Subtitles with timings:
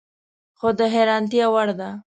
[0.57, 1.89] خو د حیرانتیا وړ ده